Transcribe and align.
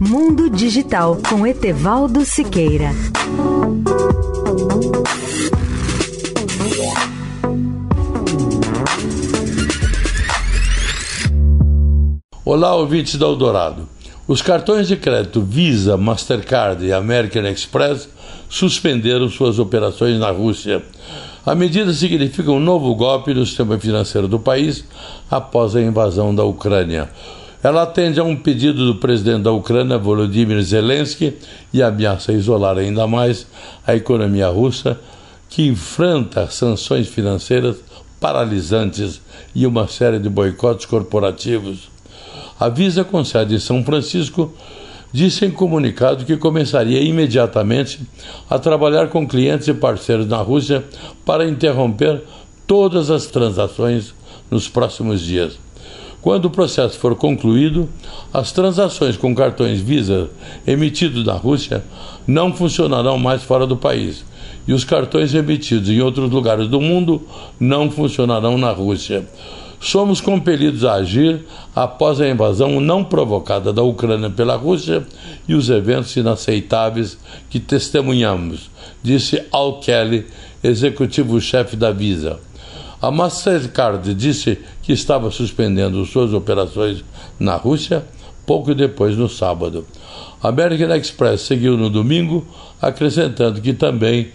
Mundo 0.00 0.48
Digital 0.48 1.18
com 1.28 1.44
Etevaldo 1.44 2.24
Siqueira. 2.24 2.90
Olá, 12.44 12.76
ouvintes 12.76 13.16
da 13.16 13.26
Eldorado. 13.26 13.88
Os 14.28 14.40
cartões 14.40 14.86
de 14.86 14.96
crédito 14.96 15.40
Visa, 15.42 15.96
Mastercard 15.96 16.86
e 16.86 16.92
American 16.92 17.46
Express 17.46 18.08
suspenderam 18.48 19.28
suas 19.28 19.58
operações 19.58 20.16
na 20.16 20.30
Rússia. 20.30 20.80
A 21.44 21.56
medida 21.56 21.92
significa 21.92 22.52
um 22.52 22.60
novo 22.60 22.94
golpe 22.94 23.34
no 23.34 23.44
sistema 23.44 23.76
financeiro 23.76 24.28
do 24.28 24.38
país 24.38 24.84
após 25.28 25.74
a 25.74 25.82
invasão 25.82 26.32
da 26.32 26.44
Ucrânia. 26.44 27.10
Ela 27.62 27.82
atende 27.82 28.20
a 28.20 28.24
um 28.24 28.36
pedido 28.36 28.86
do 28.86 28.96
presidente 28.96 29.42
da 29.42 29.52
Ucrânia, 29.52 29.98
Volodymyr 29.98 30.62
Zelensky, 30.62 31.34
e 31.72 31.82
ameaça 31.82 32.32
isolar 32.32 32.78
ainda 32.78 33.06
mais 33.06 33.46
a 33.86 33.96
economia 33.96 34.48
russa, 34.48 34.98
que 35.48 35.66
enfrenta 35.66 36.48
sanções 36.50 37.08
financeiras 37.08 37.76
paralisantes 38.20 39.20
e 39.54 39.66
uma 39.66 39.88
série 39.88 40.18
de 40.18 40.28
boicotes 40.28 40.86
corporativos. 40.86 41.90
A 42.60 42.68
Visa, 42.68 43.04
com 43.04 43.24
sede 43.24 43.54
em 43.54 43.58
São 43.58 43.84
Francisco, 43.84 44.52
disse 45.12 45.44
em 45.44 45.50
comunicado 45.50 46.24
que 46.24 46.36
começaria 46.36 47.00
imediatamente 47.00 48.00
a 48.48 48.58
trabalhar 48.58 49.08
com 49.08 49.26
clientes 49.26 49.68
e 49.68 49.74
parceiros 49.74 50.26
na 50.26 50.38
Rússia 50.38 50.84
para 51.24 51.48
interromper 51.48 52.22
todas 52.66 53.10
as 53.10 53.26
transações 53.26 54.14
nos 54.50 54.68
próximos 54.68 55.22
dias. 55.22 55.58
Quando 56.20 56.46
o 56.46 56.50
processo 56.50 56.98
for 56.98 57.14
concluído, 57.14 57.88
as 58.32 58.50
transações 58.50 59.16
com 59.16 59.34
cartões 59.34 59.80
Visa 59.80 60.28
emitidos 60.66 61.24
na 61.24 61.34
Rússia 61.34 61.84
não 62.26 62.52
funcionarão 62.52 63.16
mais 63.18 63.42
fora 63.42 63.66
do 63.66 63.76
país 63.76 64.24
e 64.66 64.72
os 64.72 64.84
cartões 64.84 65.34
emitidos 65.34 65.88
em 65.88 66.00
outros 66.00 66.30
lugares 66.30 66.68
do 66.68 66.80
mundo 66.80 67.22
não 67.58 67.90
funcionarão 67.90 68.58
na 68.58 68.70
Rússia. 68.70 69.26
Somos 69.80 70.20
compelidos 70.20 70.84
a 70.84 70.94
agir 70.94 71.46
após 71.74 72.20
a 72.20 72.28
invasão 72.28 72.80
não 72.80 73.04
provocada 73.04 73.72
da 73.72 73.82
Ucrânia 73.82 74.28
pela 74.28 74.56
Rússia 74.56 75.06
e 75.46 75.54
os 75.54 75.70
eventos 75.70 76.16
inaceitáveis 76.16 77.16
que 77.48 77.60
testemunhamos, 77.60 78.70
disse 79.02 79.40
Al 79.52 79.78
Kelly, 79.78 80.26
executivo-chefe 80.64 81.76
da 81.76 81.92
Visa. 81.92 82.40
A 83.00 83.10
Mastercard 83.10 84.12
disse 84.14 84.58
que 84.82 84.92
estava 84.92 85.30
suspendendo 85.30 86.04
suas 86.04 86.32
operações 86.32 87.04
na 87.38 87.56
Rússia 87.56 88.04
pouco 88.48 88.74
depois, 88.74 89.14
no 89.14 89.28
sábado. 89.28 89.86
A 90.42 90.48
American 90.48 90.96
Express 90.96 91.42
seguiu 91.42 91.76
no 91.76 91.90
domingo, 91.90 92.46
acrescentando 92.80 93.60
que 93.60 93.74
também 93.74 94.28